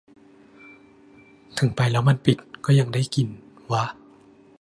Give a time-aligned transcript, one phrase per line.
[1.59, 3.27] ถึงไปแล้วมันปิด ก็ยังได้กิน
[3.71, 3.83] วะ